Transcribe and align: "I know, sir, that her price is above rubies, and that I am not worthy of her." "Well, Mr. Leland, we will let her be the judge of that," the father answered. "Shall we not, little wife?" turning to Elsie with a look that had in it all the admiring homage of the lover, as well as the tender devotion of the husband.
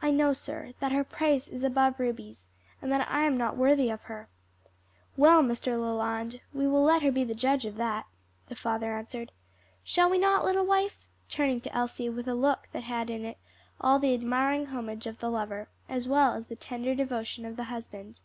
"I 0.00 0.12
know, 0.12 0.32
sir, 0.32 0.74
that 0.78 0.92
her 0.92 1.02
price 1.02 1.48
is 1.48 1.64
above 1.64 1.98
rubies, 1.98 2.46
and 2.80 2.92
that 2.92 3.10
I 3.10 3.24
am 3.24 3.36
not 3.36 3.56
worthy 3.56 3.90
of 3.90 4.04
her." 4.04 4.28
"Well, 5.16 5.42
Mr. 5.42 5.72
Leland, 5.72 6.40
we 6.54 6.68
will 6.68 6.84
let 6.84 7.02
her 7.02 7.10
be 7.10 7.24
the 7.24 7.34
judge 7.34 7.66
of 7.66 7.74
that," 7.74 8.06
the 8.48 8.54
father 8.54 8.96
answered. 8.96 9.32
"Shall 9.82 10.08
we 10.08 10.18
not, 10.18 10.44
little 10.44 10.64
wife?" 10.64 11.00
turning 11.28 11.60
to 11.62 11.74
Elsie 11.74 12.08
with 12.08 12.28
a 12.28 12.34
look 12.36 12.68
that 12.70 12.84
had 12.84 13.10
in 13.10 13.24
it 13.24 13.38
all 13.80 13.98
the 13.98 14.14
admiring 14.14 14.66
homage 14.66 15.08
of 15.08 15.18
the 15.18 15.28
lover, 15.32 15.66
as 15.88 16.06
well 16.06 16.34
as 16.34 16.46
the 16.46 16.54
tender 16.54 16.94
devotion 16.94 17.44
of 17.44 17.56
the 17.56 17.64
husband. 17.64 18.20